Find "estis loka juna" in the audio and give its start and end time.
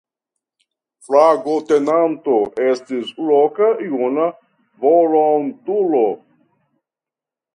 2.69-4.25